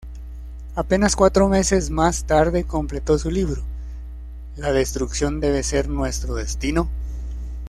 [0.73, 3.61] Apenas cuatro meses más tarde, completó su libro
[4.57, 6.89] "¿la destrucción debe ser nuestro destino?